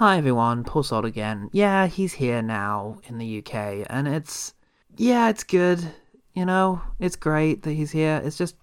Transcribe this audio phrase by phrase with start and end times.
[0.00, 1.50] Hi everyone, Paul Salt again.
[1.52, 4.54] Yeah, he's here now in the UK, and it's
[4.96, 5.92] yeah, it's good.
[6.32, 8.18] You know, it's great that he's here.
[8.24, 8.56] It's just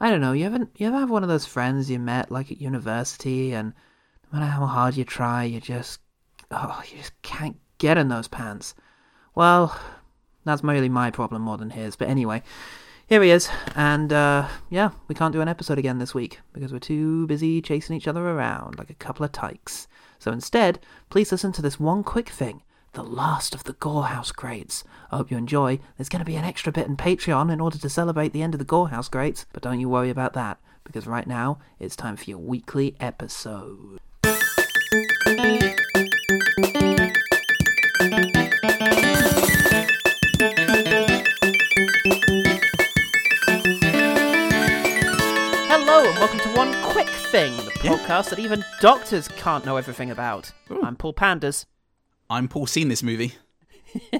[0.00, 0.32] I don't know.
[0.32, 3.72] You haven't you ever have one of those friends you met like at university, and
[4.32, 6.00] no matter how hard you try, you just
[6.50, 8.74] oh, you just can't get in those pants.
[9.36, 9.78] Well,
[10.44, 11.94] that's really my problem more than his.
[11.94, 12.42] But anyway,
[13.06, 16.72] here he is, and uh, yeah, we can't do an episode again this week because
[16.72, 19.86] we're too busy chasing each other around like a couple of tykes.
[20.24, 20.78] So instead,
[21.10, 22.62] please listen to this one quick thing
[22.94, 24.82] the last of the Gorehouse Greats.
[25.10, 25.80] I hope you enjoy.
[25.98, 28.54] There's going to be an extra bit in Patreon in order to celebrate the end
[28.54, 32.16] of the Gorehouse Greats, but don't you worry about that, because right now it's time
[32.16, 34.00] for your weekly episode.
[47.34, 47.96] Quick Thing, the Yeah.
[47.96, 50.52] podcast that even doctors can't know everything about.
[50.84, 51.66] I'm Paul Panders.
[52.30, 53.34] I'm Paul seen this movie.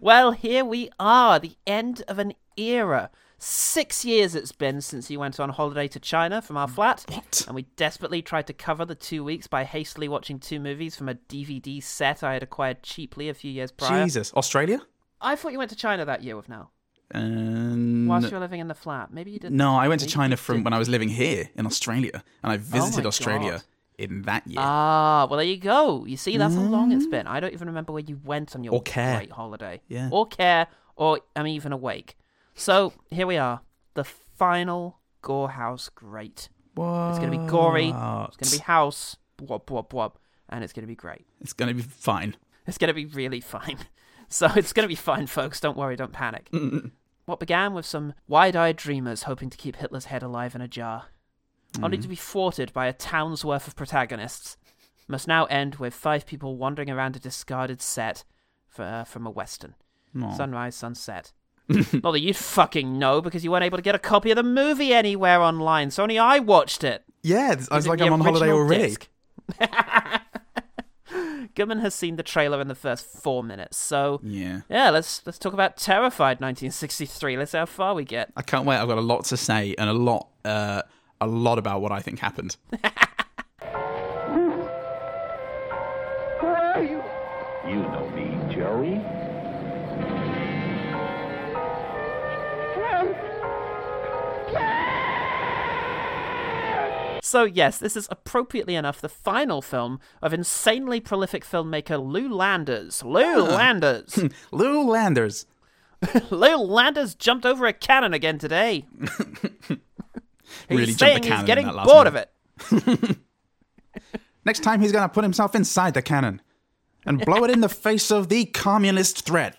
[0.00, 3.10] Well, here we are, the end of an era.
[3.38, 7.04] Six years it's been since you went on holiday to China from our flat.
[7.08, 7.44] What?
[7.48, 11.08] And we desperately tried to cover the two weeks by hastily watching two movies from
[11.08, 14.04] a DVD set I had acquired cheaply a few years prior.
[14.04, 14.32] Jesus.
[14.34, 14.80] Australia?
[15.20, 16.70] I thought you went to China that year with now.
[17.12, 19.12] Um, Whilst you were living in the flat.
[19.12, 19.56] Maybe you didn't.
[19.56, 20.64] no, I went to China from didn't.
[20.64, 23.62] when I was living here in Australia, and I visited Oh Australia God.
[23.98, 24.56] in that year.
[24.60, 26.04] Ah, well, there you go.
[26.06, 27.26] You see, that's how long it's been.
[27.26, 29.80] I don't even remember where you went on your great holiday.
[29.88, 30.08] Yeah.
[30.10, 32.16] Or care, or I'm even awake.
[32.54, 33.60] So, here we are.
[33.94, 36.48] The final Gore House Great.
[36.74, 37.10] what?
[37.10, 37.88] It's going to be gory.
[37.88, 39.16] It's going to be house.
[39.38, 40.12] Bwop, bwop, bwop.
[40.48, 41.24] And it's going to be great.
[41.40, 42.36] It's going to be fine.
[42.66, 43.78] It's going to be really fine.
[44.34, 45.60] So, it's going to be fine, folks.
[45.60, 45.94] Don't worry.
[45.94, 46.50] Don't panic.
[47.24, 50.66] What began with some wide eyed dreamers hoping to keep Hitler's head alive in a
[50.66, 51.04] jar,
[51.82, 54.56] only to be thwarted by a town's worth of protagonists,
[55.06, 58.24] must now end with five people wandering around a discarded set
[58.66, 59.74] for, uh, from a western.
[60.20, 60.34] Aw.
[60.34, 61.32] Sunrise, sunset.
[61.68, 64.42] Not that you'd fucking know because you weren't able to get a copy of the
[64.42, 67.04] movie anywhere online, so only I watched it.
[67.22, 68.96] Yeah, I was like, I'm on holiday already.
[71.54, 74.60] Goodman has seen the trailer in the first four minutes, so Yeah.
[74.68, 77.36] yeah, let's let's talk about Terrified 1963.
[77.36, 78.30] Let's see how far we get.
[78.36, 78.76] I can't wait.
[78.78, 80.82] I've got a lot to say and a lot, uh,
[81.20, 82.56] a lot about what I think happened.
[97.24, 103.02] So yes, this is appropriately enough the final film of insanely prolific filmmaker Lew Landers.
[103.02, 103.56] Lew ah.
[103.56, 104.22] Landers.
[104.52, 105.46] Lew Landers.
[106.30, 108.84] Lew Landers jumped over a cannon again today.
[109.00, 109.78] he's
[110.68, 112.30] Really jumped saying he's getting bored of it.
[114.44, 116.42] Next time, he's going to put himself inside the cannon
[117.06, 119.56] and blow it in the face of the communist threat.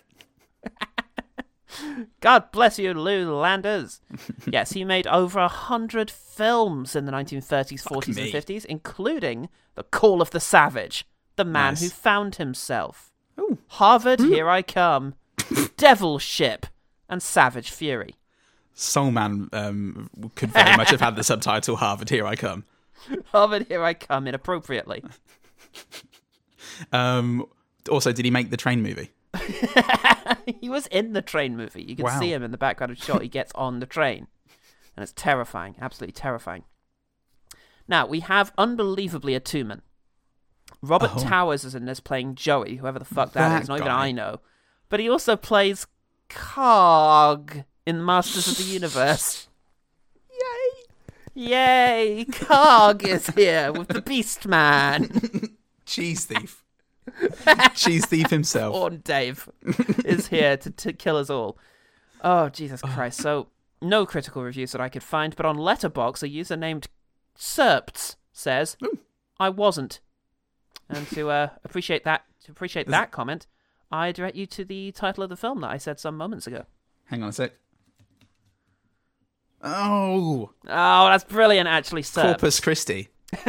[2.20, 4.00] God bless you, Lew Landers.
[4.50, 8.32] yes, he made over a hundred films in the 1930s, 40s, me.
[8.32, 11.06] and 50s, including The Call of the Savage,
[11.36, 11.82] The Man Nice.
[11.82, 13.10] Who Found Himself,
[13.40, 13.58] Ooh.
[13.68, 15.14] Harvard, Here I Come,
[15.76, 16.66] Devil Ship,
[17.08, 18.14] and Savage Fury.
[18.74, 22.64] Soul Man um, could very much have had the subtitle Harvard, Here I Come.
[23.26, 25.02] Harvard, Here I Come, inappropriately.
[26.92, 27.46] Um,
[27.90, 29.10] also, did he make the train movie?
[30.60, 31.82] he was in the train movie.
[31.82, 32.18] You can Wow.
[32.20, 33.22] see him in the background of the shot.
[33.22, 34.26] He gets on the train.
[34.96, 35.76] And it's terrifying.
[35.80, 36.64] Absolutely terrifying.
[37.88, 39.82] Now, we have unbelievably a two-man.
[40.82, 41.20] Robert Oh.
[41.22, 43.68] Towers is in this playing Joey, whoever the fuck that That is.
[43.68, 43.92] Not even.
[43.92, 44.40] I know.
[44.88, 45.86] But he also plays
[46.28, 49.48] Karg in Masters of the Universe.
[51.34, 51.48] Yay!
[51.48, 52.24] Yay!
[52.30, 55.56] Karg is here with the Beast Man.
[55.86, 56.64] Cheese thief.
[57.74, 58.74] Cheese thief himself.
[58.74, 59.48] Orton Dave
[60.04, 61.58] is here to, to kill us all.
[62.22, 63.20] Oh, Jesus Christ.
[63.20, 63.48] So,
[63.80, 66.88] no critical reviews that I could find, but on Letterboxd, a user named
[67.38, 68.76] Serpts says,
[69.38, 70.00] I wasn't.
[70.88, 73.46] And to uh, appreciate that, to appreciate that comment,
[73.90, 76.64] I direct you to the title of the film that I said some moments ago.
[77.06, 77.52] Hang on a sec.
[79.62, 82.22] Oh, Oh, that's brilliant, actually, Serpts.
[82.22, 83.08] Corpus Christi.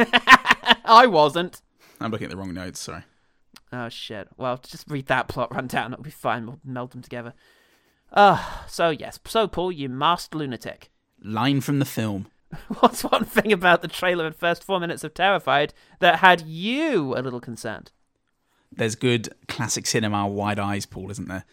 [0.84, 1.60] I wasn't.
[2.00, 2.80] I'm looking at the wrong notes.
[2.80, 3.02] Sorry.
[3.72, 4.28] Oh shit.
[4.36, 5.92] Well, just read that plot rundown.
[5.92, 6.46] It'll be fine.
[6.46, 7.34] We'll meld them together.
[8.12, 9.18] Uh, so yes.
[9.26, 10.90] So Paul, you masked lunatic.
[11.22, 12.28] Line from the film.
[12.80, 17.14] What's one thing about the trailer and first four minutes of Terrified that had you
[17.14, 17.90] a little concerned?
[18.72, 21.44] There's good classic cinema wide eyes, Paul, isn't there?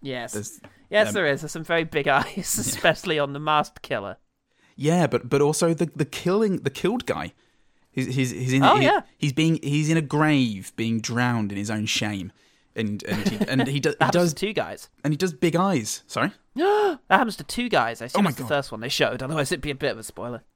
[0.00, 0.32] Yes.
[0.34, 0.60] There's,
[0.90, 1.40] yes, um, there is.
[1.40, 4.16] There's some very big eyes, especially on the masked killer.
[4.76, 7.32] yeah, but but also the the killing the killed guy.
[7.90, 8.62] He's he's he's in.
[8.62, 9.00] Oh, he- yeah.
[9.16, 12.32] He's being he's in a grave, being drowned in his own shame,
[12.76, 14.88] and and he, and he does That he happens does to two guys.
[15.02, 16.02] and he does big eyes.
[16.06, 16.32] Sorry.
[16.54, 18.00] that happens to two guys.
[18.02, 19.22] I assume Oh my it's the first one they showed.
[19.22, 20.42] Otherwise, it'd be a bit of a spoiler.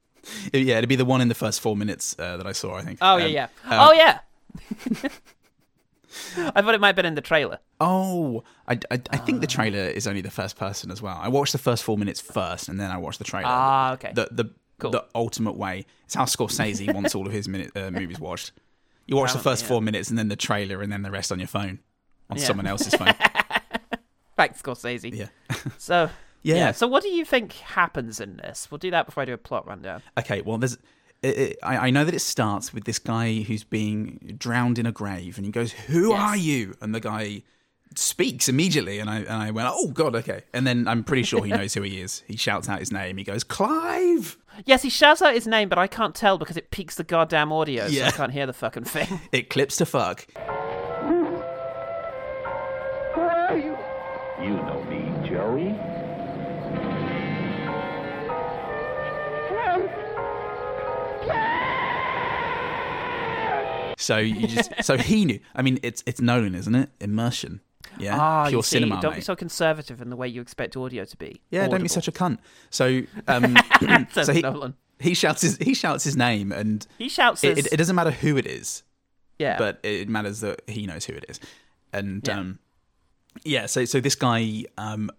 [0.53, 2.75] Yeah, it'd be the one in the first four minutes uh, that I saw.
[2.75, 2.99] I think.
[3.01, 3.47] Oh Um, yeah, yeah.
[3.65, 4.19] uh, oh yeah.
[6.55, 7.57] I thought it might have been in the trailer.
[7.81, 9.41] Oh, I, I, I think Ah.
[9.41, 11.17] the trailer is only the first person as well.
[11.19, 13.47] I watched the first four minutes first, and then I watched the trailer.
[13.49, 14.11] Ah, okay.
[14.13, 14.45] The the
[14.83, 14.91] Cool.
[14.91, 15.85] the ultimate way.
[16.05, 18.51] It's how Scorsese wants all of his minute, uh, movies watched.
[19.07, 19.69] You watch the first yeah.
[19.69, 21.79] four minutes, and then the trailer, and then the rest on your phone,
[22.29, 22.43] on Yeah.
[22.45, 23.13] someone else's phone.
[24.35, 25.13] Back to Scorsese.
[25.15, 25.27] yeah.
[25.77, 26.09] So
[26.41, 26.55] Yeah.
[26.55, 26.71] yeah.
[26.71, 28.69] So what do you think happens in this?
[28.71, 30.01] We'll do that before I do a plot rundown.
[30.17, 30.41] Okay.
[30.41, 30.77] Well, there's.
[31.21, 34.85] It, it, I, I know that it starts with this guy who's being drowned in
[34.85, 36.19] a grave, and he goes, "Who Yes.
[36.19, 37.43] are you?" And the guy
[37.95, 41.43] speaks immediately, and I and I went, "Oh God, okay." And then I'm pretty sure
[41.43, 42.23] he knows who he is.
[42.27, 43.17] He shouts out his name.
[43.17, 46.69] He goes, "Clive." Yes, he shouts out his name, but I can't tell because it
[46.71, 48.07] peaks the goddamn audio, so Yeah.
[48.07, 49.19] I can't hear the fucking thing.
[49.31, 50.27] It clips to fuck.
[53.15, 53.75] Where are you?
[54.41, 55.75] You know me, Joey.
[63.97, 65.39] So you just so he knew.
[65.55, 66.89] I mean, it's it's Nolan, isn't it?
[66.99, 67.61] Immersion.
[67.99, 68.99] Yeah, Ah, pure see, cinema.
[69.01, 69.17] don't mate.
[69.17, 71.41] be so conservative in the way you expect audio to be.
[71.51, 72.39] yeah, don't be such a cunt.
[72.69, 73.55] So um,
[74.11, 74.73] so he, Nolan.
[74.99, 77.95] he shouts his he shouts his name, and He shouts it, his, it, it doesn't
[77.95, 78.83] matter who it is,
[79.37, 79.57] yeah.
[79.57, 81.39] but it matters that he knows who it is.
[81.91, 82.39] And Yeah.
[82.39, 82.59] um,
[83.43, 84.65] yeah, so so this guy.
[84.77, 85.11] Um,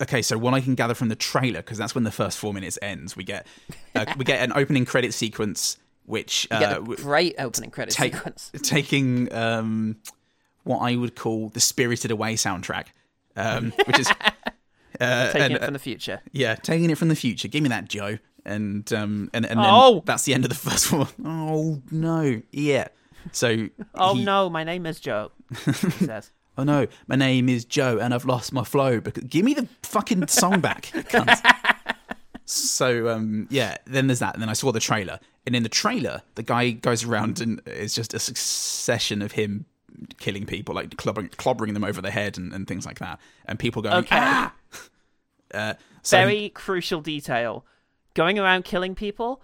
[0.00, 2.54] okay, so what I can gather from the trailer, because that's when the first four
[2.54, 3.46] minutes ends, we get
[3.96, 8.52] uh, we get an opening credit sequence, which uh, great opening credit take, sequence.
[8.62, 9.96] taking um,
[10.64, 12.86] what I would call the Spirited Away soundtrack,
[13.36, 14.10] um, which is
[15.00, 16.20] uh, Taking and, it from the future.
[16.32, 17.48] yeah, taking it from the future.
[17.48, 18.18] Give me that, Joe.
[18.46, 19.94] And um, and and Oh!
[19.94, 21.08] then that's the end of the first one.
[21.24, 22.88] Oh no, yeah.
[23.32, 25.30] So Oh he- no, my name is Joe.
[25.64, 26.30] He says.
[26.58, 29.00] oh no, my name is Joe, and I've lost my flow.
[29.00, 30.92] Because give me the fucking song back.
[32.44, 35.68] so um, yeah, then there's that, and then I saw the trailer, and in the
[35.68, 39.64] trailer, the guy goes around and it's just a succession of him
[40.18, 43.58] killing people, like clobbering, clobbering them over the head and, and things like that, and
[43.58, 44.16] people going, Okay.
[44.18, 44.52] ah!
[45.52, 47.64] Uh, so Very crucial detail.
[48.14, 49.40] Going around killing people,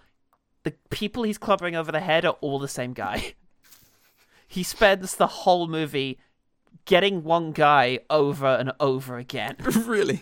[0.63, 3.33] the people he's clobbering over the head are all the same guy.
[4.47, 6.19] he spends the whole movie
[6.83, 9.55] getting one guy over and over again.
[9.85, 10.19] really.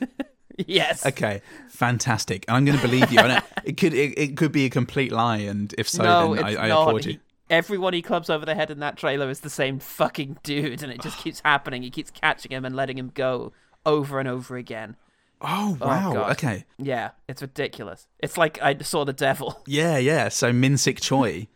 [0.68, 1.06] yes.
[1.06, 2.46] Okay, fantastic.
[2.48, 3.20] I'm going to believe you.
[3.20, 6.36] I know, it could it, it could be a complete lie, and if so, no,
[6.36, 7.14] then I, I applaud you.
[7.14, 10.84] He- everyone he clubs over the head in that trailer is the same fucking dude,
[10.84, 11.84] and it just keeps happening.
[11.84, 13.54] He keeps catching him and letting him go
[13.86, 14.96] over and over again.
[15.42, 16.12] Oh wow.
[16.14, 16.32] God.
[16.34, 16.66] okay.
[16.78, 18.08] Yeah, it's ridiculous.
[18.20, 19.62] It's like I saw the devil.
[19.68, 20.28] Yeah, yeah.
[20.30, 21.48] So Min Sik Choi.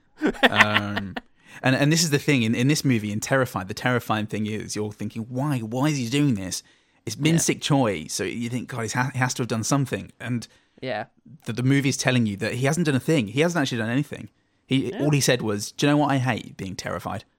[0.49, 1.15] um,
[1.63, 3.67] and and this is the thing in, in this movie in Terrified.
[3.67, 5.59] The terrifying thing is you're thinking, why?
[5.59, 6.63] Why is he doing this?
[7.05, 7.39] It's Min Yeah.
[7.39, 8.05] Sik Choi.
[8.07, 10.11] So you think, God, he's ha- he has to have done something.
[10.21, 10.47] And
[10.81, 11.05] Yeah.
[11.45, 13.27] the, the movie's telling you that he hasn't done a thing.
[13.27, 14.29] He hasn't actually done anything.
[14.73, 16.57] He all he said was, "Do you know what I hate?
[16.57, 17.25] Being terrified."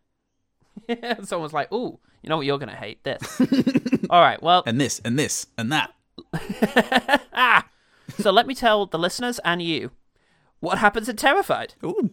[0.88, 2.46] Yeah, someone's like, "Ooh, you know what?
[2.46, 3.40] You're gonna hate this."
[4.10, 4.42] All right.
[4.42, 5.94] Well, And this and this and that.
[7.32, 7.66] ah,
[8.18, 9.92] so let me tell the listeners and you
[10.60, 11.74] what happens in Terrified.
[11.84, 12.10] Ooh.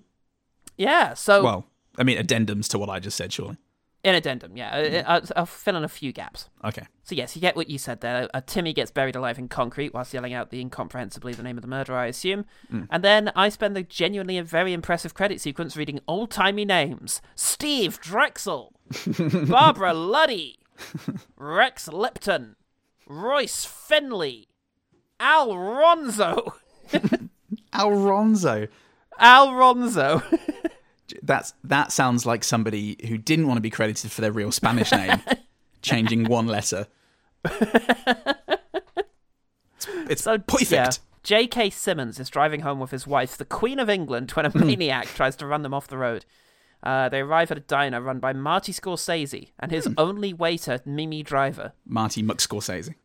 [0.77, 1.15] Yeah.
[1.15, 1.65] So Well,
[1.97, 3.57] I mean, addendums to what I just said, surely.
[4.03, 6.49] In addendum, yeah, I- I- I'll fill in a few gaps.
[6.63, 6.87] Okay.
[7.03, 8.27] So yes, you get what you said there.
[8.33, 11.61] Uh, Timmy gets buried alive in concrete whilst yelling out the incomprehensibly the name of
[11.61, 12.45] the murderer, I assume.
[12.73, 12.87] Mm.
[12.89, 18.73] And then I spend the genuinely very impressive credit sequence reading old-timey names: Steve Drexel,
[19.49, 20.59] Barbara Luddy,
[21.37, 22.55] Rex Lipton,
[23.07, 24.47] Royce Finley,
[25.19, 26.53] Al Ronzo,
[27.73, 28.67] Alronzo.
[29.19, 30.23] Al Ronzo.
[31.23, 34.91] That's that sounds like somebody who didn't want to be credited for their real Spanish
[34.91, 35.21] name,
[35.81, 36.87] changing one letter.
[37.45, 40.71] It's, it's So perfect.
[40.71, 40.89] yeah,
[41.23, 41.69] J.K.
[41.71, 45.35] Simmons is driving home with his wife, the Queen of England, when a maniac tries
[45.37, 46.25] to run them off the road.
[46.83, 51.21] Uh, they arrive at a diner run by Marty Scorsese and his only waiter, Mimi
[51.21, 51.73] Driver.
[51.85, 52.95] Marty McScorsese.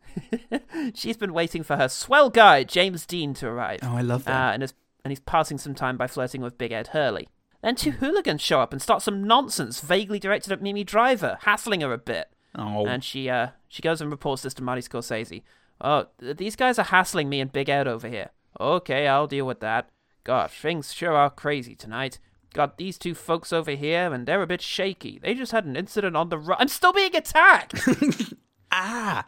[0.95, 3.81] She's been waiting for her swell guy, James Dean, to arrive.
[3.83, 4.49] Oh, I love that.
[4.49, 4.73] Uh, and, is,
[5.03, 7.27] and he's passing some time by flirting with Big Ed Hurley.
[7.61, 11.81] Then two hooligans show up and start some nonsense vaguely directed at Mimi Driver, hassling
[11.81, 12.29] her a bit.
[12.55, 15.43] oh, And she uh she goes and reports this to Marty Scorsese.
[15.81, 18.29] Oh, th- these guys are hassling me and Big Ed over here.
[18.59, 19.89] Okay, I'll deal with that.
[20.23, 22.19] Gosh, things sure are crazy tonight.
[22.53, 25.19] Got these two folks over here, and they're a bit shaky.
[25.19, 26.57] They just had an incident on the road.
[26.59, 27.75] I'm still being attacked.
[28.71, 29.25] ah,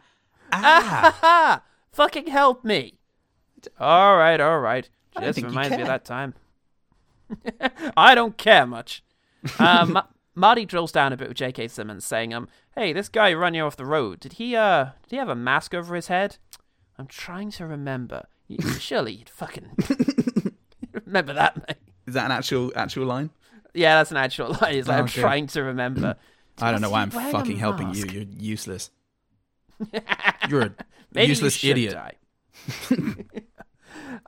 [0.52, 1.62] Ha!
[1.92, 2.98] Fucking help me.
[3.78, 4.88] All right, all right.
[5.20, 6.34] Just reminds me of that time.
[7.96, 9.02] I don't care much.
[9.58, 11.68] Um, Ma- Marty drills down a bit with J.K.
[11.68, 14.20] Simmons, saying, "Um, hey, this guy ran you off the road.
[14.20, 16.36] Did he uh, did he have a mask over his head?
[16.98, 18.26] I'm trying to remember.
[18.78, 19.70] Surely you'd fucking
[21.06, 21.76] remember that, mate.
[22.06, 23.30] Is that an actual actual line?
[23.74, 24.74] Yeah, that's an actual line.
[24.74, 25.20] He's like, I'm Okay.
[25.20, 26.16] trying to remember.
[26.60, 28.04] I don't know why I'm Was he wearing a fucking helping you.
[28.06, 28.90] You're useless.
[30.48, 30.74] You're a
[31.12, 31.94] Maybe useless you idiot.
[31.94, 32.16] die.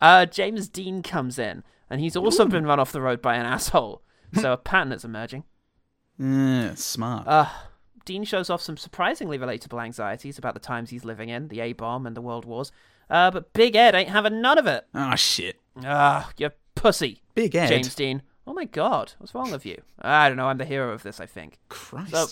[0.01, 3.47] uh, James Dean comes in, and he's also been run off the road by an
[3.47, 4.03] asshole.
[4.41, 5.45] So a pattern is emerging.
[6.75, 7.29] Smart.
[7.29, 7.49] Uh,
[8.05, 11.73] Dean shows off some surprisingly relatable anxieties about the times he's living in, the A
[11.73, 12.73] bomb and the world wars.
[13.11, 14.87] Uh, but Big Ed ain't having none of it.
[14.95, 15.61] Ah, shit.
[15.85, 17.23] Ah, you pussy.
[17.35, 17.67] Big Ed.
[17.69, 18.23] James Dean.
[18.47, 19.81] Oh my god, what's wrong with you?
[20.01, 21.59] I don't know, I'm the hero of this, I think.
[21.69, 22.11] Christ.
[22.11, 22.27] So-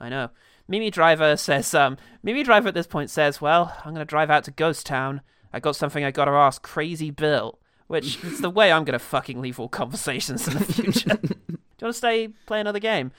[0.00, 0.30] I know.
[0.68, 4.30] Mimi Driver says, um, Mimi Driver at this point says, well, I'm going to drive
[4.30, 5.20] out to Ghost Town.
[5.52, 7.58] I got something I got to ask Crazy Bill,
[7.92, 11.16] which is the way I'm going to fucking leave all conversations in the future.
[11.20, 13.12] Do you want to stay, play another game?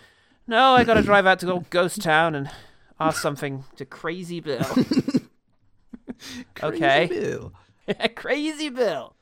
[0.47, 2.49] No, I got to drive out to old Ghost Town and
[2.99, 4.63] ask something to Crazy Bill.
[6.55, 7.05] Crazy okay.
[7.07, 7.53] Bill.
[8.15, 9.15] Crazy Bill.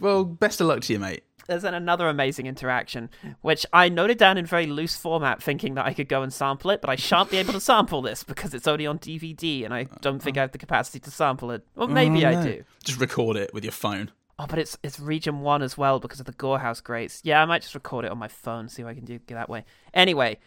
[0.00, 1.24] Well, best of luck to you, mate.
[1.48, 3.10] There's then another amazing interaction,
[3.40, 6.70] which I noted down in very loose format, thinking that I could go and sample
[6.70, 9.72] it, but I shan't be able to sample this because it's only on DVD, and
[9.72, 10.40] I don't think uh-huh.
[10.40, 11.62] I have the capacity to sample it.
[11.74, 12.64] Well, maybe Oh, I do.
[12.82, 14.10] Just record it with your phone.
[14.38, 17.20] Oh, but it's it's region one as well because of the Gorehouse Greats.
[17.22, 19.48] Yeah, I might just record it on my phone, see what I can do that
[19.48, 19.64] way.
[19.92, 20.38] Anyway,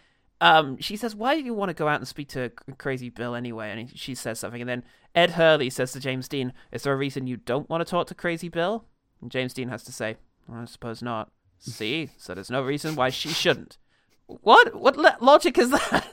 [0.41, 3.33] um, she says, "Why do you want to go out and speak to Crazy Bill
[3.33, 4.83] anyway?" And she says something, and then
[5.15, 8.07] Ed Hurley says to James Dean, "Is there a reason you don't want to talk
[8.07, 8.83] to Crazy Bill?"
[9.21, 10.17] And James Dean has to say,
[10.51, 13.77] "I suppose not." See, so there's no reason why she shouldn't.
[14.25, 14.75] What?
[14.75, 16.07] What lo- logic is that?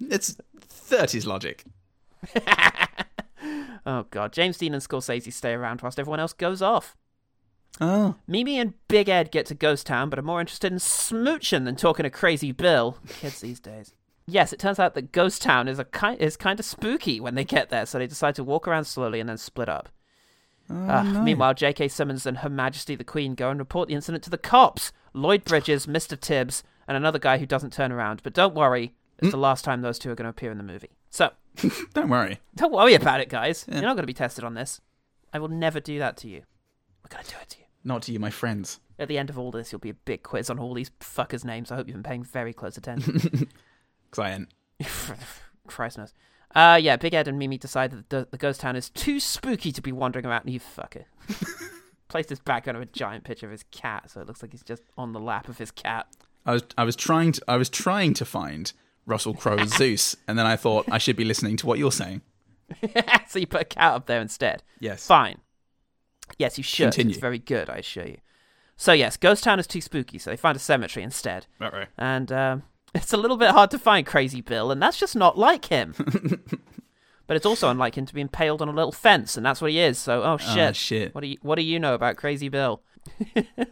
[0.00, 1.64] It's 30s logic.
[3.86, 6.96] oh God, James Dean and Scorsese stay around whilst everyone else goes off.
[7.80, 8.16] Oh.
[8.26, 11.76] Mimi and Big Ed get to Ghost Town, but are more interested in smooching than
[11.76, 12.98] talking to Crazy Bill.
[13.08, 13.94] Kids these days.
[14.26, 17.34] Yes, it turns out that Ghost Town is a ki- is kind of spooky when
[17.34, 19.88] they get there, so they decide to walk around slowly and then split up.
[20.68, 21.88] Uh, Meanwhile, J.K.
[21.88, 24.92] Simmons and Her Majesty the Queen go and report the incident to the cops.
[25.12, 26.18] Lloyd Bridges, Mr.
[26.20, 28.22] Tibbs, and another guy who doesn't turn around.
[28.22, 30.64] But don't worry, it's the last time those two are going to appear in the
[30.64, 30.90] movie.
[31.10, 31.30] So
[31.94, 32.38] Don't worry.
[32.54, 33.64] don't worry about it, guys.
[33.70, 34.80] You're not going to be tested on this.
[35.32, 36.42] I will never do that to you.
[37.04, 37.64] I'm going to do it to you.
[37.84, 38.80] Not to you, my friends.
[38.98, 41.44] At the end of all this, you'll be a big quiz on all these fuckers'
[41.44, 41.70] names.
[41.70, 43.14] I hope you've been paying very close attention.
[43.14, 44.48] Because I ain't.
[45.66, 46.12] Christ knows.
[46.54, 49.70] Uh, yeah, Big Ed and Mimi decide that the, the ghost town is too spooky
[49.72, 50.48] to be wandering around.
[50.48, 51.04] You fucker.
[52.08, 54.64] Placed his back on a giant picture of his cat, so it looks like he's
[54.64, 56.08] just on the lap of his cat.
[56.44, 58.72] I was I was trying to I was trying to find
[59.10, 62.22] Russell Crowe's Zeus, and then I thought I should be listening to what you're saying.
[63.28, 64.62] so you put a cat up there instead.
[64.78, 65.06] Yes.
[65.06, 65.38] Fine.
[66.38, 66.84] Yes, you should.
[66.84, 67.10] Continue.
[67.10, 68.18] It's very good, I assure you.
[68.76, 71.46] So yes, Ghost Town is too spooky, so they find a cemetery instead.
[71.58, 71.88] Right, right.
[71.98, 72.62] And um,
[72.94, 75.94] it's a little bit hard to find Crazy Bill, and that's just not like him.
[77.26, 79.70] but it's also unlike him to be impaled on a little fence, and that's what
[79.70, 79.98] he is.
[79.98, 81.14] So, oh shit, shit.
[81.14, 82.82] What do you What do you know about Crazy Bill?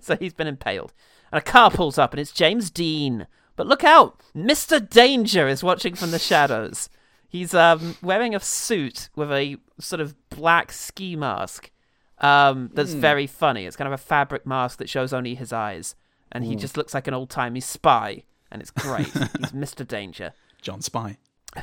[0.00, 0.92] so he's been impaled,
[1.32, 3.26] and a car pulls up, and it's James Dean.
[3.58, 6.88] But look out, Mister Danger is watching from the shadows.
[7.28, 11.72] He's um, wearing a suit with a sort of black ski mask.
[12.18, 13.66] Um, that's very funny.
[13.66, 15.96] It's kind of a fabric mask that shows only his eyes,
[16.30, 18.22] and he just looks like an old timey spy,
[18.52, 19.08] and it's great.
[19.40, 20.34] He's Mister Danger.
[20.62, 21.16] John Spy.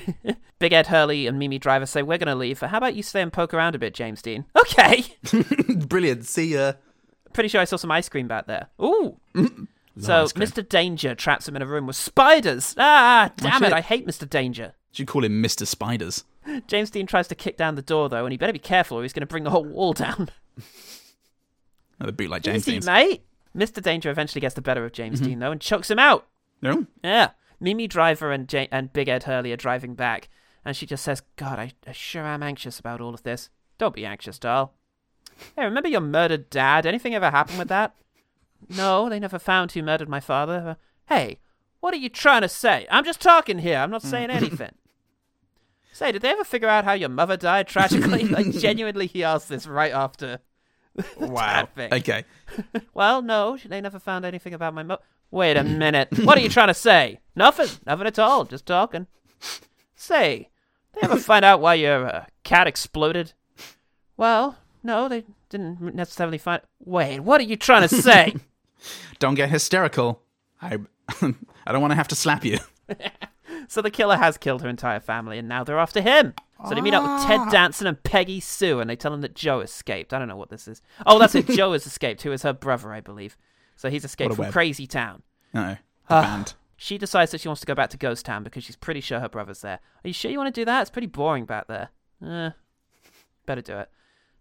[0.60, 3.04] Big Ed Hurley and Mimi Driver say we're going to leave, but how about you
[3.04, 4.44] stay and poke around a bit, James Dean?
[4.58, 5.06] Okay.
[5.88, 6.26] Brilliant.
[6.26, 6.74] See ya.
[7.32, 8.68] Pretty sure I saw some ice cream back there.
[8.82, 9.18] Ooh.
[10.00, 10.26] So.
[10.28, 10.68] Mr.
[10.68, 12.76] Danger traps him in a room with spiders.
[12.78, 13.74] Ah, damn it!
[13.74, 14.30] I hate Mr.
[14.30, 14.74] Danger.
[14.92, 15.66] Should you call him Mr.
[15.68, 16.24] Spiders.
[16.68, 19.02] James Dean tries to kick down the door though, and he better be careful, or
[19.04, 20.30] he's going to bring the whole wall down.
[22.00, 23.24] Another boot like James Dean, mate.
[23.56, 23.82] Mr.
[23.82, 25.30] Danger eventually gets the better of James Mm-hmm.
[25.30, 26.28] Dean though, and chokes him out.
[26.62, 26.86] No?
[27.04, 27.32] Yeah.
[27.60, 30.30] Mimi Driver and J- and Big Ed Hurley are driving back,
[30.66, 33.50] and she just says, God, I, I sure am anxious about all of this.
[33.78, 34.74] Don't be anxious, doll.
[35.56, 36.86] Hey, remember your murdered dad?
[36.86, 37.94] Anything ever happen with that?
[38.70, 40.70] No, they never found who murdered my father.
[40.70, 40.76] Uh,
[41.14, 41.40] hey,
[41.80, 42.88] what are you trying to say?
[42.90, 43.78] I'm just talking here.
[43.78, 44.72] I'm not saying anything.
[45.92, 48.24] say, did they ever figure out how your mother died tragically?
[48.28, 50.40] like, genuinely, he asked this right after.
[51.20, 51.68] Wow.
[51.78, 52.24] Okay.
[52.94, 55.00] Well, no, they never found anything about my mo.
[55.30, 56.08] Wait a minute.
[56.24, 57.20] What are you trying to say?
[57.36, 57.68] Nothing.
[57.86, 58.46] Nothing at all.
[58.46, 59.08] Just talking.
[59.94, 60.50] Say,
[60.94, 63.34] they ever find out why your uh, cat exploded?
[64.16, 66.62] Well, no, they didn't necessarily find.
[66.80, 68.34] Wait, what are you trying to say?
[69.20, 70.22] Don't get hysterical.
[70.62, 70.80] I
[71.22, 72.60] I don't want to have to slap you.
[73.68, 76.34] so the killer has killed her entire family, and now they're after him.
[76.68, 79.36] So they meet up with Ted Danson and Peggy Sue, and they tell him that
[79.36, 80.14] Joe escaped.
[80.14, 80.82] I don't know what this is.
[81.06, 81.48] Oh, that's it.
[81.50, 83.38] Joe has escaped, who is her brother, I believe.
[83.76, 84.54] So he's escaped from web.
[84.54, 85.22] Crazy Town.
[85.54, 85.78] No, the
[86.16, 86.22] Ah.
[86.22, 86.54] band.
[86.78, 89.20] She decides that she wants to go back to Ghost Town because she's pretty sure
[89.20, 89.80] her brother's there.
[90.04, 90.82] Are you sure you want to do that?
[90.82, 91.90] It's pretty boring back there.
[92.26, 92.50] Eh,
[93.46, 93.90] better do it.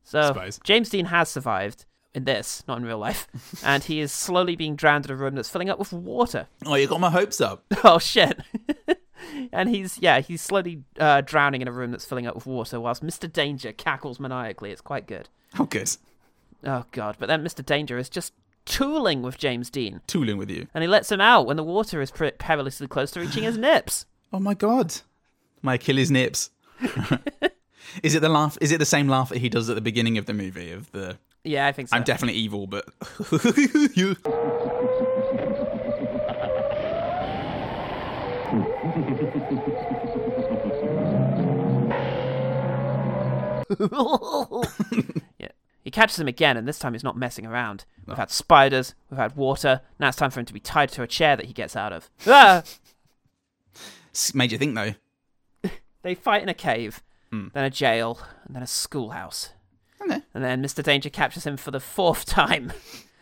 [0.03, 0.61] So Suppose.
[0.65, 3.27] James Dean has survived in this, not in real life,
[3.65, 6.47] and he is slowly being drowned in a room that's filling up with water.
[6.65, 7.65] Oh, you got my hopes up.
[7.85, 8.41] Oh shit!
[9.53, 12.81] and he's yeah, he's slowly uh, drowning in a room that's filling up with water,
[12.81, 13.31] whilst Mr.
[13.31, 14.71] Danger cackles maniacally.
[14.71, 15.29] It's quite good.
[15.59, 15.97] Oh, good.
[16.65, 17.17] Oh god!
[17.19, 17.65] But then Mr.
[17.65, 18.33] Danger is just
[18.65, 20.67] tooling with James Dean, Tooling with you.
[20.73, 24.07] and he lets him out when the water is perilously close to reaching his nips.
[24.33, 24.95] Oh my god.
[25.61, 26.51] My Achilles nips.
[28.03, 28.57] is it the laugh?
[28.61, 30.71] Is it the same laugh that he does at the beginning of the movie?
[30.73, 31.97] Of the Yeah, I think so.
[31.97, 32.87] I'm definitely evil, but
[45.39, 45.49] yeah.
[45.83, 47.85] He catches him again, and this time he's not messing around.
[48.07, 49.83] We've had spiders, we've had water.
[49.99, 51.93] Now it's time for him to be tied to a chair that he gets out
[51.93, 52.11] of.
[52.27, 52.63] Ah!
[54.35, 54.95] made you think though.
[56.03, 57.49] They fight in a cave, Hmm.
[57.55, 59.51] then a jail, and then a schoolhouse.
[60.05, 60.23] Okay.
[60.35, 60.83] And then Mr.
[60.83, 62.73] Danger captures him for the fourth time.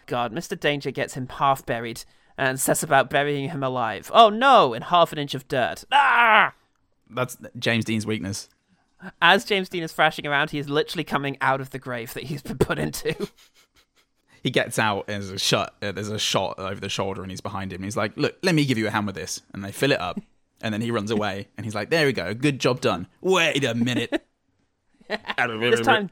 [0.07, 0.59] God, Mr.
[0.59, 2.05] Danger gets him half buried
[2.37, 4.11] and sets about burying him alive.
[4.13, 5.85] Oh no, in half an inch of dirt.
[5.93, 6.55] Ah!
[7.11, 8.49] That's James Dean's weakness.
[9.21, 12.25] As James Dean is thrashing around, he is literally coming out of the grave that
[12.25, 13.15] he's been put into.
[14.43, 15.75] He gets out and there's a shot.
[15.83, 17.77] Uh, there's a shot over the shoulder, and he's behind him.
[17.77, 19.93] And he's like, "Look, let me give you a hand with this." And they fill
[19.93, 20.21] it up,
[20.61, 21.49] and then he runs away.
[21.57, 24.11] And he's like, "There we go, good job done." Wait a minute.
[25.09, 26.11] this time,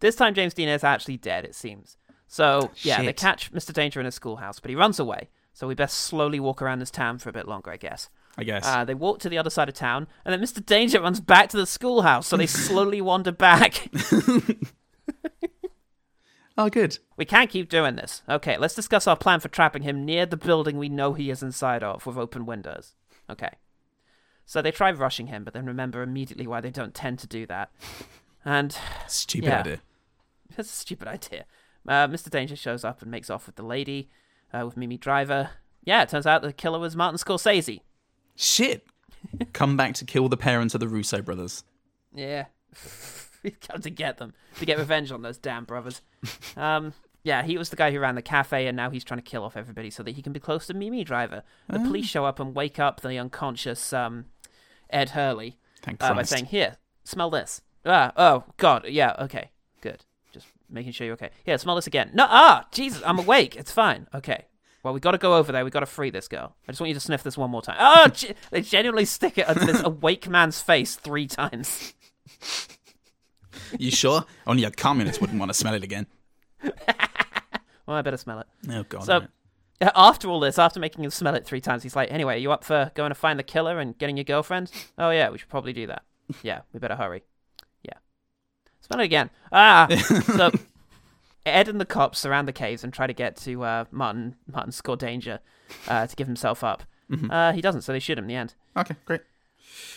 [0.00, 1.44] this time James Dean is actually dead.
[1.44, 1.96] It seems.
[2.26, 3.72] So yeah, they catch Mr.
[3.72, 5.28] Danger in a schoolhouse, but he runs away.
[5.52, 8.10] So we best slowly walk around this town for a bit longer, I guess.
[8.36, 8.64] I guess.
[8.64, 10.64] Uh, they walk to the other side of town, and then Mr.
[10.64, 12.28] Danger runs back to the schoolhouse.
[12.28, 13.88] So they slowly wander back.
[16.58, 16.98] oh, good.
[17.16, 18.22] we can't keep doing this.
[18.28, 21.42] Okay, let's discuss our plan for trapping him near the building we know he is
[21.42, 22.94] inside of with open windows.
[23.28, 23.50] Okay.
[24.46, 27.46] So they try rushing him, but then remember immediately why they don't tend to do
[27.46, 27.70] that.
[28.44, 29.60] And Stupid Yeah.
[29.60, 29.80] idea.
[30.58, 31.44] That's a stupid idea.
[31.86, 32.28] Uh, Mr.
[32.28, 34.10] Danger shows up and makes off with the lady,
[34.52, 35.50] uh, with Mimi Driver.
[35.84, 37.80] Yeah, it turns out the killer was Martin Scorsese.
[38.34, 38.84] Shit.
[39.52, 41.62] Come back to kill the parents of the Russo brothers.
[42.12, 42.46] Yeah.
[43.44, 46.02] We've come to get them, to get revenge on those damn brothers.
[46.56, 46.92] Um,
[47.22, 49.44] yeah, he was the guy who ran the cafe, and now he's trying to kill
[49.44, 51.44] off everybody so that he can be close to Mimi Driver.
[51.68, 54.24] The police show up and wake up the unconscious um,
[54.90, 60.04] Ed Hurley Thank uh, by saying, "Here, smell this." Ah, oh God, yeah, okay, good.
[60.70, 61.30] Making sure you're okay.
[61.46, 62.10] Yeah, smell this again.
[62.12, 63.56] No, ah, Jesus, I'm awake.
[63.56, 64.06] It's fine.
[64.14, 64.44] Okay.
[64.82, 65.64] Well, we got to go over there.
[65.64, 66.54] We got to free this girl.
[66.66, 67.76] I just want you to sniff this one more time.
[67.80, 71.94] Oh, ge- they genuinely stick it under this awake man's face three times.
[73.78, 74.24] you sure?
[74.46, 76.06] Only a communist wouldn't want to smell it again.
[77.86, 78.46] Well, I better smell it.
[78.70, 79.04] Oh god.
[79.04, 79.16] So,
[79.80, 82.38] uh, after all this, after making him smell it three times, he's like, "Anyway, are
[82.38, 85.38] you up for going to find the killer and getting your girlfriend?" Oh yeah, we
[85.38, 86.02] should probably do that.
[86.42, 87.22] Yeah, we better hurry.
[88.88, 89.30] Smell it again.
[89.52, 89.86] Ah,
[90.36, 90.50] so
[91.46, 94.34] Ed and the cops surround the caves and try to get to uh, Martin.
[94.50, 95.40] Martin score danger
[95.86, 96.82] uh, to give himself up.
[97.30, 98.54] Uh, he doesn't, so they shoot him in the end.
[98.76, 99.22] Okay, great.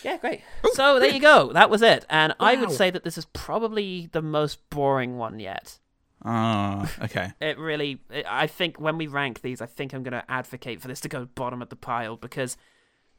[0.02, 0.40] Yeah, great.
[0.72, 1.52] so there you go.
[1.52, 2.06] That was it.
[2.08, 5.78] And I would say that this is probably the most boring one yet.
[6.24, 7.32] Oh, okay.
[7.40, 10.88] It really, I think when we rank these, I think I'm going to advocate for
[10.88, 12.56] this to go bottom of the pile because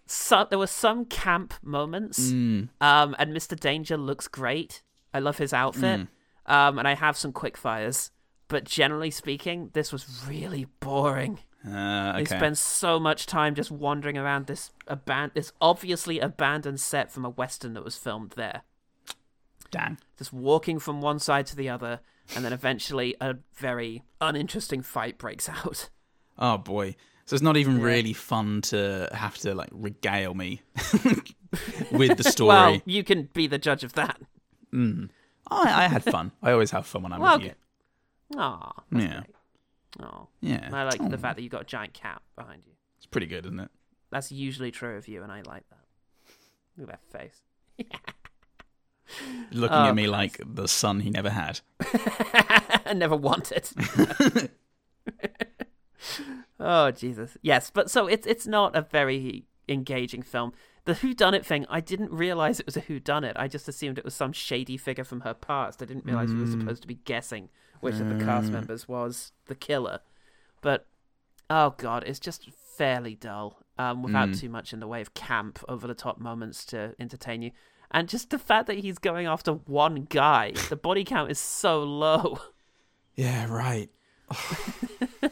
[0.08, 2.70] so, there were some camp moments, Mm.
[2.82, 3.58] um, and Mr.
[3.60, 4.82] Danger looks great.
[5.14, 6.08] I love his outfit, Mm.
[6.52, 8.12] um, and I have some quick fires.
[8.48, 11.40] But generally speaking, this was really boring.
[11.66, 17.10] Uh, They spend so much time just wandering around this aban- this obviously abandoned set
[17.12, 18.64] from a western that was filmed there
[19.72, 19.98] Damn.
[20.18, 22.02] just walking from one side to the other,
[22.36, 25.90] and then eventually a very uninteresting fight breaks out.
[26.38, 26.96] Oh boy.
[27.26, 30.62] So it's not even really fun to have to like regale me
[31.92, 32.48] with the story.
[32.50, 34.20] Well, you can be the judge of that.
[34.74, 35.10] Mm.
[35.52, 36.32] I, I had fun.
[36.42, 37.54] I always have fun when I'm Well, with
[38.38, 39.00] Aw, you.
[39.00, 39.22] Yeah.
[40.02, 40.28] oh.
[40.42, 40.70] Yeah.
[40.74, 42.74] I like Oh, the fact that you've got a giant cat behind you.
[42.98, 43.70] It's pretty good, isn't it?
[44.10, 45.80] That's usually true of you, and I like that.
[46.78, 47.42] Look at that face.
[49.52, 51.60] Looking Oh, at me like the son he never had.
[51.82, 53.70] I never wanted.
[56.60, 57.38] oh Jesus!
[57.42, 60.54] Yes, but so it's it's not a very engaging film.
[60.86, 63.36] The Who Done It thing, I didn't realize it was a Who Done It.
[63.38, 65.82] I just assumed it was some shady figure from her past.
[65.82, 66.60] I didn't realize we were mm.
[66.60, 68.26] supposed to be guessing which of the uh.
[68.26, 70.00] cast members was the killer.
[70.62, 70.86] But
[71.50, 73.60] oh god, it's just fairly dull.
[73.76, 74.40] Um, without mm.
[74.40, 77.50] too much in the way of camp, over the top moments to entertain you.
[77.90, 81.84] And just the fact that he's going after one guy, the body count is so
[81.84, 82.40] low.
[83.16, 83.92] Yeah, right.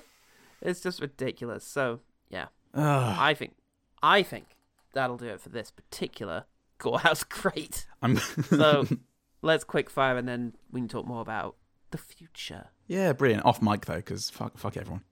[0.61, 1.65] It's just ridiculous.
[1.65, 3.15] So yeah, Ugh.
[3.19, 3.55] I think
[4.01, 4.45] I think
[4.93, 6.45] that'll do it for this particular
[6.79, 7.85] Gorehouse Great.
[8.01, 8.85] I'm So
[9.41, 11.55] let's quick fire and then we can talk more about
[11.91, 12.67] the future.
[12.87, 13.45] yeah, brilliant.
[13.45, 15.03] Off mic though, because fuck, fuck everyone.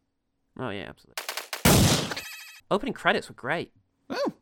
[0.57, 1.23] Oh yeah, absolutely.
[2.71, 3.71] Opening credits were great.
[4.09, 4.33] Oh.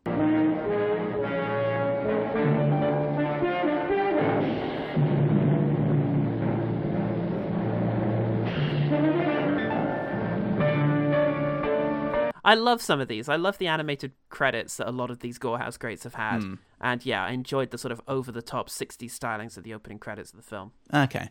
[12.47, 13.27] I love some of these.
[13.29, 16.41] I love the animated credits that a lot of these Gorehouse greats have had.
[16.41, 16.53] Hmm.
[16.81, 19.99] And yeah, I enjoyed the sort of over the top 60s stylings of the opening
[19.99, 20.71] credits of the film.
[20.93, 21.29] Okay.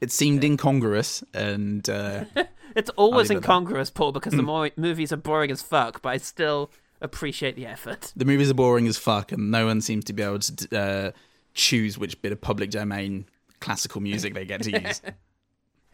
[0.00, 2.24] It seemed incongruous and uh,
[2.76, 4.36] It's always incongruous, Paul, because Hmm.
[4.38, 8.12] the more movies are boring as fuck, but I still appreciate the effort.
[8.14, 11.10] the movies are boring as fuck, and no one seems to be able to uh,
[11.54, 13.24] choose which bit of public domain
[13.60, 15.00] classical music they get to use.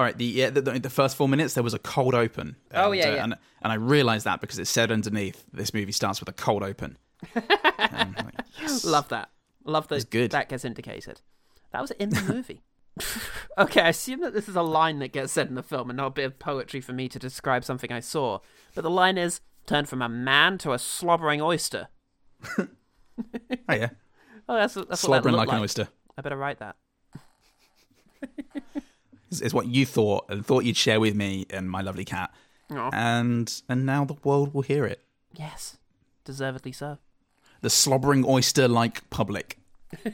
[0.00, 2.56] All right, the, yeah, the the first four minutes there was a cold open.
[2.72, 3.24] Oh, yeah, uh, yeah.
[3.24, 6.62] and and I realised that because it said underneath this movie starts with a cold
[6.62, 6.96] open.
[7.36, 8.82] Like, yes.
[8.82, 9.28] Love that.
[9.64, 10.30] Love that good.
[10.30, 11.20] that gets indicated.
[11.72, 12.62] That was in the movie.
[13.58, 15.98] okay, I assume that this is a line that gets said in the film and
[15.98, 18.38] not a bit of poetry for me to describe something I saw.
[18.74, 21.88] But the line is turned from a man to a slobbering oyster.
[23.68, 23.90] Oh yeah,
[24.48, 26.76] Oh, that's, that's slobbering looked like an oyster I better write that.
[29.30, 32.32] Is, is what you thought and thought you'd share with me and my lovely cat,
[32.70, 32.90] Aw.
[32.92, 35.00] and and now the world will hear it.
[35.34, 35.76] Yes,
[36.24, 36.98] deservedly so.
[37.62, 39.58] The slobbering oyster like public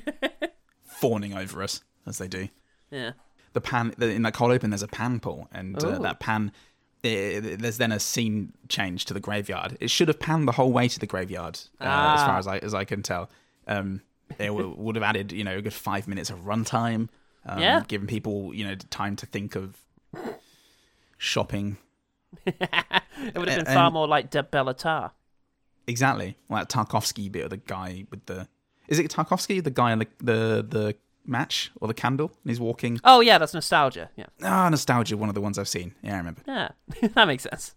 [0.84, 2.48] fawning over us as they do.
[2.90, 3.12] Yeah.
[3.52, 6.02] the pan the, in that cold open there's a pan pull and uh, Ooh.
[6.02, 6.52] that pan
[7.02, 10.70] eh, there's then a scene change to the graveyard it should have panned the whole
[10.72, 12.26] way to the graveyard uh, as Ah.
[12.26, 13.28] far as i as i can tell
[13.66, 14.02] um
[14.38, 17.08] they w- would have added you know a good five minutes of runtime
[17.46, 17.82] um, Yeah.
[17.88, 19.76] giving people you know time to think of
[21.18, 21.78] shopping
[22.46, 22.54] It
[23.36, 25.12] would have been And- far more like De Bellatar.
[25.86, 28.48] exactly like tarkovsky bit of the guy with the
[28.88, 32.60] is it tarkovsky the guy on the the the match or the candle and he's
[32.60, 34.10] walking Oh yeah, that's nostalgia.
[34.16, 34.26] Yeah.
[34.44, 36.68] ah nostalgia one of the ones i've seen yeah i remember Yeah,
[37.14, 37.74] that makes sense.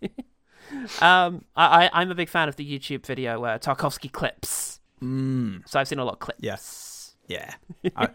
[1.00, 4.80] um, I, I I'm a big fan of the YouTube video uh, Tarkovsky clips.
[5.02, 6.40] mm, So I've seen a lot of clips.
[6.42, 7.14] Yes.
[7.28, 7.54] yeah
[7.96, 8.08] I,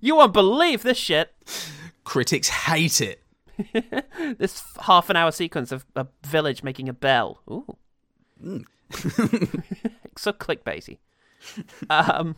[0.00, 1.30] You won't believe this shit.
[2.04, 3.22] critics hate it.
[4.38, 7.40] This half an hour sequence of a village making a bell.
[7.50, 7.76] Ooh.
[10.16, 10.98] so clickbaity.
[11.90, 12.36] Um,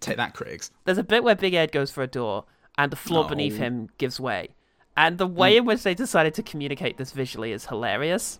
[0.00, 0.70] Take that, critics.
[0.84, 2.44] there's a bit where Big Ed goes for a door
[2.78, 3.30] and the floor No.
[3.30, 4.50] beneath him gives way.
[4.96, 8.38] And the way in which they decided to communicate this visually is hilarious.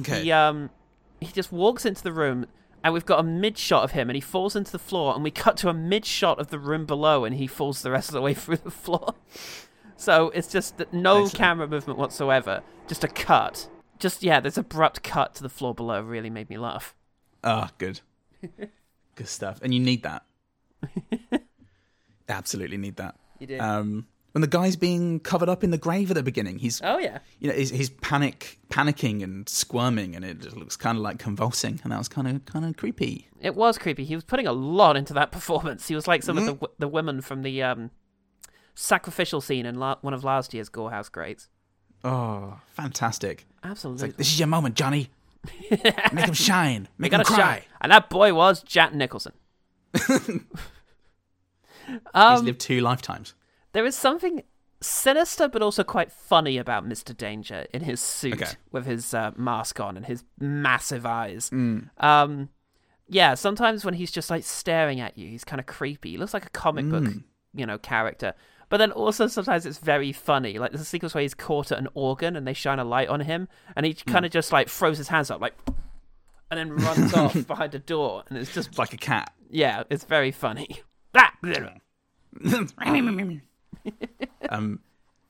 [0.00, 0.22] Okay.
[0.24, 0.70] He um
[1.20, 2.46] he just walks into the room
[2.84, 5.24] and we've got a mid shot of him and he falls into the floor and
[5.24, 8.10] we cut to a mid shot of the room below and he falls the rest
[8.10, 9.14] of the way through the floor.
[9.96, 11.34] So it's just that no Excellent.
[11.34, 13.68] camera movement whatsoever, just a cut.
[13.98, 16.94] Just yeah, this abrupt cut to the floor below really made me laugh.
[17.42, 18.00] Ah, good.
[19.14, 19.60] good stuff.
[19.62, 20.24] And you need that.
[22.28, 23.16] Absolutely need that.
[23.38, 23.60] You did.
[23.60, 26.98] Um, when the guy's being covered up in the grave at the beginning, he's oh
[26.98, 27.20] yeah.
[27.38, 31.18] you know he's, he's panic panicking and squirming, and it just looks kind of like
[31.20, 33.28] convulsing, and that was kind of kind of creepy.
[33.40, 34.04] It was creepy.
[34.04, 35.86] He was putting a lot into that performance.
[35.88, 36.48] He was like some Mm-hmm.
[36.48, 37.90] of the the women from the um
[38.74, 41.48] sacrificial scene in la- one of last year's Gorehouse Greats.
[42.02, 43.46] Oh, fantastic!
[43.62, 44.08] Absolutely.
[44.08, 45.10] Like this is your moment, Johnny.
[45.70, 46.88] Make him shine.
[46.98, 47.36] Make him cry.
[47.36, 47.62] shine.
[47.80, 49.32] And that boy was Jack Nicholson.
[51.86, 53.34] He's um, lived two lifetimes.
[53.74, 54.42] There is something
[54.80, 57.16] sinister but also quite funny about Mr.
[57.16, 58.52] Danger in his suit Okay.
[58.72, 61.50] with his uh, mask on and his massive eyes.
[61.50, 61.88] Mm.
[62.02, 62.48] Um,
[63.08, 66.12] yeah, sometimes when he's just like staring at you, he's kind of creepy.
[66.12, 67.22] He looks like a comic book, Mm.
[67.54, 68.32] you know, character.
[68.70, 70.58] But then also sometimes it's very funny.
[70.58, 73.08] Like there's a sequence where he's caught at an organ and they shine a light
[73.08, 74.06] on him, and he Mm.
[74.12, 75.54] kind of just like throws his hands up like,
[76.50, 79.32] and then runs off behind a door, and it's just like a cat.
[79.50, 80.80] yeah, it's very funny.
[84.50, 84.80] Um,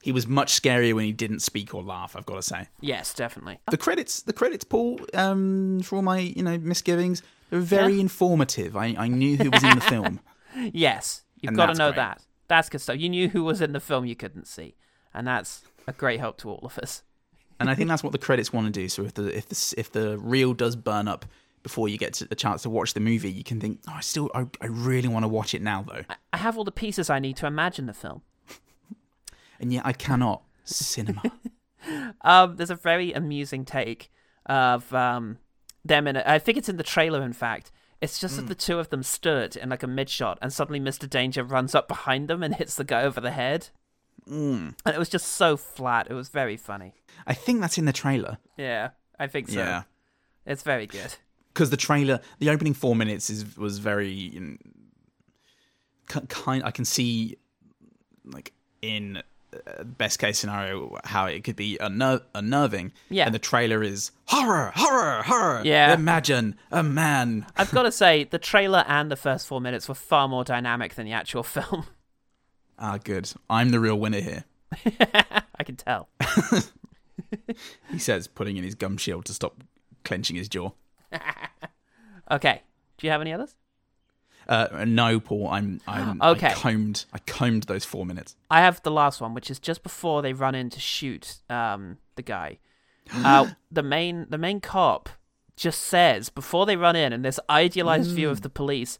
[0.03, 2.15] he was much scarier when he didn't speak or laugh.
[2.17, 2.69] I've got to say.
[2.81, 3.59] yes, definitely.
[3.71, 5.01] The credits, the credits, Paul.
[5.15, 8.01] Um, for all my you know misgivings, they were very Yeah.
[8.01, 8.77] informative.
[8.77, 10.21] I, I knew who was in the film.
[10.73, 11.97] Yes, you've And got to know great.
[11.97, 12.23] that.
[12.47, 12.99] That's good stuff.
[12.99, 14.77] You knew who was in the film you couldn't see,
[15.13, 17.03] and that's a great help to all of us.
[17.61, 18.89] and I think that's what the credits want to do.
[18.89, 21.25] So if the if the if the reel does burn up
[21.63, 24.31] before you get a chance to watch the movie, you can think, oh, I still,
[24.35, 27.19] I, I really want to watch it now though, I have all the pieces I
[27.21, 28.21] need to imagine the film.
[29.65, 30.43] And yet I cannot.
[30.65, 31.23] Cinema.
[32.23, 34.11] Um, there's a very amusing take
[34.47, 35.37] of um,
[35.85, 36.17] them in.
[36.17, 37.23] A, I think it's in the trailer.
[37.23, 38.41] In fact, it's just Hmm.
[38.41, 41.07] that the two of them stood in like a mid shot, and suddenly Mr.
[41.09, 43.69] Danger runs up behind them and hits the guy over the head.
[44.27, 46.07] and it was just so flat.
[46.09, 46.95] It was very funny.
[47.27, 48.39] I think that's in the trailer.
[48.57, 49.59] Yeah, I think so.
[49.59, 49.83] Yeah.
[50.47, 51.17] It's very good.
[51.53, 54.57] because the trailer, the opening four minutes is was very you know,
[56.29, 56.65] kind.
[56.65, 57.37] I can see
[58.25, 59.23] like in
[59.85, 62.93] best case scenario how it could be unner- unnerving.
[63.11, 63.27] Yeah.
[63.27, 65.63] and the trailer is horror, horror, horror.
[65.65, 65.95] Yeah.
[65.95, 67.47] imagine a man.
[67.57, 70.95] I've got to say, the trailer and the first four minutes were far more dynamic
[70.95, 71.87] than the actual film.
[72.79, 73.33] Ah, good.
[73.49, 74.45] I'm the real winner here.
[75.01, 76.09] I can tell.
[77.91, 79.63] He says, putting in his gum shield to stop
[80.05, 80.71] clenching his jaw.
[82.31, 82.63] Okay.
[82.99, 83.55] Do you have any others?
[84.49, 85.49] Uh, no, Paul.
[85.49, 85.81] I'm.
[85.87, 86.49] I'm Okay.
[86.49, 87.05] I combed.
[87.13, 88.37] I combed those four minutes.
[88.51, 91.99] I have the last one, which is just before they run in to shoot um,
[92.17, 92.59] the guy.
[93.13, 95.09] Uh, the main the main cop
[95.57, 98.99] just says before they run in, in this idealized view of the police,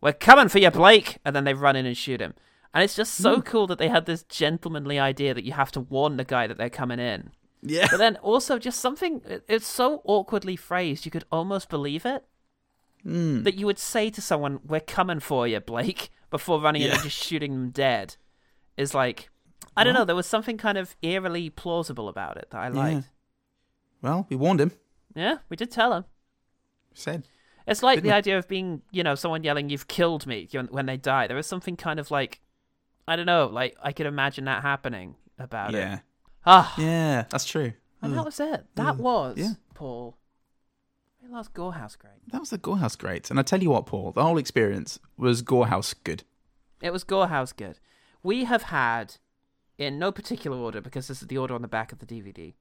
[0.00, 2.34] "We're coming for you, Blake," and then they run in and shoot him.
[2.72, 5.80] And it's just so cool that they had this gentlemanly idea that you have to
[5.80, 7.30] warn the guy that they're coming in.
[7.62, 7.86] Yeah.
[7.88, 12.24] But then also just something it's so awkwardly phrased you could almost believe it.
[13.06, 13.44] Mm.
[13.44, 17.02] That you would say to someone, "We're coming for you, Blake," before running in and
[17.02, 18.16] just shooting them dead,
[18.76, 19.28] is like
[19.76, 20.04] I don't know.
[20.04, 23.10] There was something kind of eerily plausible about it that I liked.
[24.02, 24.72] Well, we warned him.
[25.14, 26.04] Yeah, we did tell him.
[26.94, 27.24] Said.
[27.66, 28.18] It's like Didn't the we?
[28.18, 31.26] idea of being, you know, someone yelling, "You've killed me" when- they die.
[31.26, 32.40] There is something kind of like,
[33.08, 35.78] I don't know, like I could imagine that happening about it.
[35.78, 35.98] Yeah.
[36.46, 37.72] Ah, Yeah, that's true.
[38.02, 38.24] and that mm.
[38.26, 38.66] was it.
[38.74, 38.98] That mm.
[38.98, 39.52] was Yeah.
[39.74, 40.18] Paul.
[41.24, 42.30] We lost Gorehouse great.
[42.32, 43.30] That was the Gorehouse great.
[43.30, 46.22] And I tell you what, Paul, the whole experience was Gorehouse good.
[46.82, 47.78] It was Gorehouse good.
[48.22, 49.16] We have had,
[49.78, 52.52] in no particular order, because this is the order on the back of the DVD.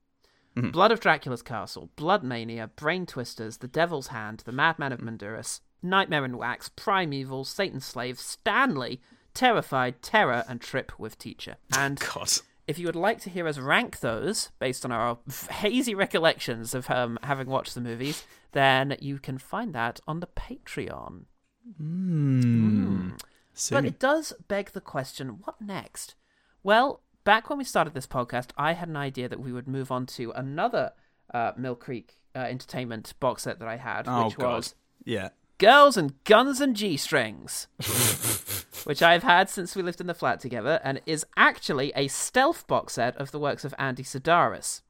[0.56, 0.70] Mm-hmm.
[0.70, 5.60] Blood of Dracula's Castle, Blood Mania, Brain Twisters, The Devil's Hand, The Madman of Mandoras,
[5.82, 9.02] Nightmare in Wax, Primeval, Satan's Slave, Stanley,
[9.34, 11.58] Terrified, Terror, and Trip with Teacher.
[11.76, 12.32] And God.
[12.68, 15.18] If you would like to hear us rank those based on our
[15.50, 18.24] hazy recollections of um, having watched the movies,
[18.54, 21.26] then you can find that on the Patreon.
[23.56, 23.78] Soon.
[23.78, 26.16] But it does beg the question what next?
[26.64, 29.92] Well, back when we started this podcast, I had an idea that we would move
[29.92, 30.94] on to another
[31.34, 34.56] uh, Mill Creek uh, Entertainment box set that I had, oh, which God.
[34.56, 35.30] was Yeah.
[35.60, 37.68] Girls and Guns and G Strings,
[38.86, 42.68] which I've had since we lived in the flat together, and is actually a stealth
[42.68, 44.82] box set of the works of Andy Sidaris.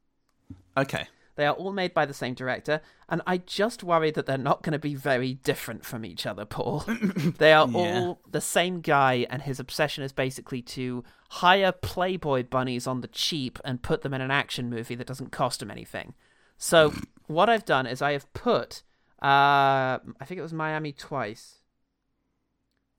[0.77, 1.07] Okay.
[1.35, 2.79] They are all made by the same director,
[3.09, 6.45] and I just worry that they're not going to be very different from each other,
[6.45, 6.83] Paul.
[7.39, 7.77] they are Yeah.
[8.01, 13.07] all the same guy, and his obsession is basically to hire Playboy bunnies on the
[13.07, 16.13] cheap and put them in an action movie that doesn't cost him anything.
[16.59, 16.93] So,
[17.25, 18.83] what I've done is I have put,
[19.23, 21.62] uh, I think it was Miami Twice.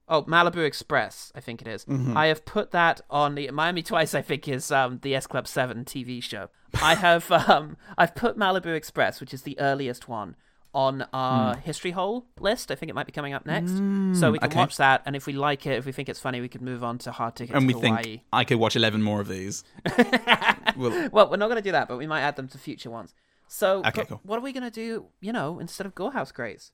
[0.06, 1.86] Oh, Malibu Express, I think it is.
[2.14, 4.14] I have put that on the Miami Twice.
[4.14, 6.50] I think is um, the S Club Seven TV show.
[6.82, 10.36] I have um, I've put Malibu Express, which is the earliest one,
[10.74, 12.70] on our history hole list.
[12.70, 13.70] I think it might be coming up next,
[14.20, 14.58] so we can okay.
[14.58, 15.02] watch that.
[15.06, 17.12] And if we like it, if we think it's funny, we could move on to
[17.12, 18.02] Hard Ticket And to we Hawaii.
[18.02, 19.64] think I could watch 11 more of these.
[20.76, 22.90] well, Well, we're not going to do that, but we might add them to future
[22.90, 23.14] ones.
[23.46, 24.20] So, Okay, cool.
[24.24, 26.72] what are we going to do, you know, instead of Gorehouse Grace?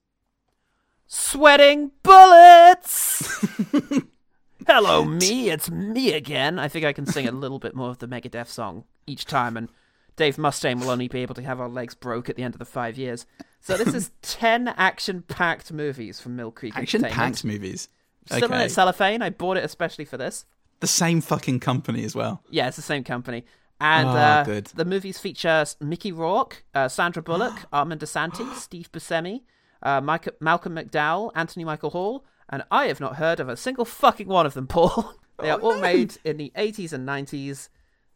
[1.12, 3.44] Sweating bullets!
[4.68, 6.56] Hello, me, it's me again.
[6.56, 9.56] I think I can sing a little bit more of the Megadeth song each time,
[9.56, 9.68] and
[10.14, 12.60] Dave Mustaine will only be able to have our legs broke at the end of
[12.60, 13.26] the five years.
[13.60, 17.34] So, this is 10 action packed movies from Mill Creek action Entertainment.
[17.34, 17.88] packed movies.
[18.26, 18.64] Still in Okay.
[18.66, 19.20] its cellophane.
[19.20, 20.44] I bought it especially for this.
[20.78, 22.40] The same fucking company as well.
[22.50, 23.44] Yeah, it's the same company.
[23.80, 24.66] And Oh, uh, good.
[24.76, 29.40] the movies feature Mickey Rourke, uh, Sandra Bullock, Armand Assante, Steve Buscemi,
[29.82, 34.26] uh, Malcolm McDowell, Anthony Michael Hall, and I have not heard of a single fucking
[34.28, 35.14] one of them, Paul.
[35.38, 37.68] they are all made in the 80s and 90s.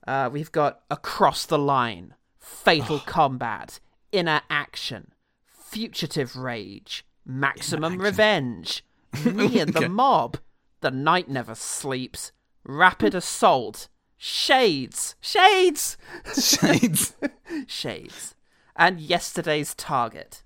[0.06, 3.80] Uh, we've got Across the Line, Fatal Combat,
[4.12, 5.12] Inner Action,
[5.46, 8.84] Fugitive Rage, Maximum Revenge,
[9.24, 9.88] Me and the.
[9.88, 10.38] Mob,
[10.82, 12.32] The Night Never Sleeps,
[12.64, 15.96] Rapid Assault, Shades, Shades,
[16.38, 17.14] Shades.
[17.66, 18.34] Shades,
[18.76, 20.43] and Yesterday's Target.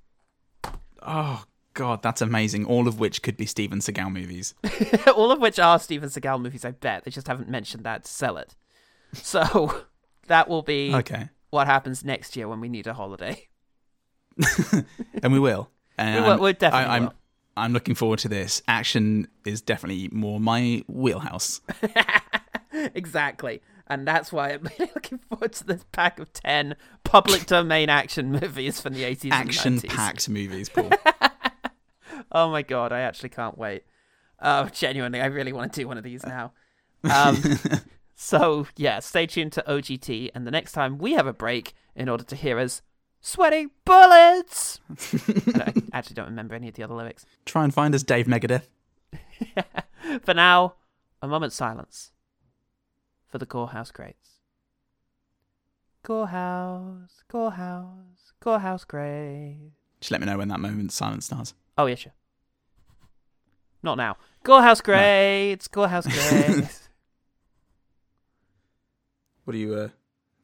[1.03, 2.65] Oh, God, that's amazing.
[2.65, 4.55] All of which could be Steven Seagal movies.
[5.15, 7.05] All of which are Steven Seagal movies, I bet.
[7.05, 8.57] They just haven't mentioned that to sell it.
[9.13, 9.85] So
[10.27, 11.29] that will be Okay.
[11.51, 13.47] what happens next year when we need a holiday.
[15.23, 15.71] And we will.
[15.97, 17.15] And will- I'm- we definitely I, am will.
[17.57, 18.63] I'm looking forward to this.
[18.69, 21.61] Action is definitely more my wheelhouse.
[22.73, 23.61] exactly.
[23.89, 28.31] And that's why I'm really looking forward to this pack of 10 public domain action
[28.31, 29.89] movies from the 80s Action and 90s.
[29.89, 30.91] packed movies, Paul.
[32.31, 33.85] Oh my god, I actually can't wait.
[34.41, 36.53] Oh, genuinely, I really want to do one of these now.
[37.05, 37.37] Um,
[38.21, 42.09] So, yeah, stay tuned to OGT, and the next time we have a break in
[42.09, 42.83] order to hear us
[43.21, 44.81] sweating bullets.
[45.55, 47.25] I, I actually don't remember any of the other lyrics.
[47.47, 48.65] Try and find us, Dave Megadeth.
[50.25, 50.75] For now,
[51.23, 52.11] a moment's silence
[53.29, 54.41] for the Gorehouse Greats.
[56.05, 59.73] Gorehouse, Gorehouse, Gorehouse Great.
[60.01, 61.55] Just let me know when that moment silence starts.
[61.77, 62.13] Oh, yeah, sure.
[63.83, 64.17] Not now.
[64.45, 66.85] Gorehouse Greats, Gorehouse Greats.
[69.45, 69.89] What are you uh,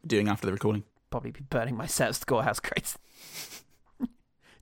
[0.07, 0.83] doing after the recording?
[1.11, 2.97] Probably be burning my set of Gorehouse Greats.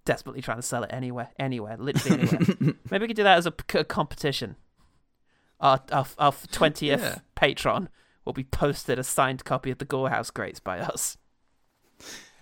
[0.05, 2.75] Desperately trying to sell it anywhere, anywhere, literally anywhere.
[2.91, 4.57] Maybe we could do that as a competition.
[5.61, 7.19] Our our our twentieth Yeah.
[7.37, 7.89] patron
[8.25, 11.17] will be posted a signed copy of the Gorehouse Greats by us.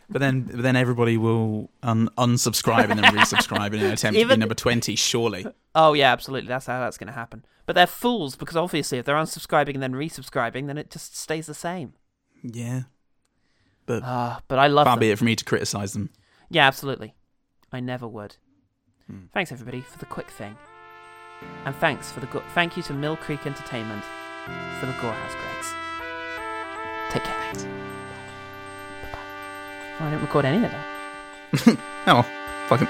[0.09, 4.27] But then, but then everybody will un- unsubscribe and then resubscribe in an attempt to
[4.27, 4.97] be number twenty.
[4.97, 6.49] Surely, Oh yeah, absolutely.
[6.49, 7.45] That's how that's going to happen.
[7.65, 11.47] But they're fools because obviously, if they're unsubscribing and then resubscribing, then it just stays
[11.47, 11.93] the same.
[12.43, 12.83] yeah.
[13.87, 15.01] But Ah, but I love far them.
[15.01, 16.11] be it for me to criticize them.
[16.49, 17.15] Yeah, absolutely.
[17.73, 18.37] I never would.
[19.07, 19.27] Hmm.
[19.33, 20.57] Thanks everybody for the quick thing,
[21.65, 24.03] and thanks for the go- thank you to Mill Creek Entertainment
[24.79, 25.73] for the Gorehouse Greats.
[27.11, 27.35] Take care.
[27.53, 27.65] Thanks.
[27.65, 29.19] Bye bye.
[30.01, 30.87] Oh, I didn't record any of that.
[32.07, 32.23] Oh,
[32.69, 32.89] fucking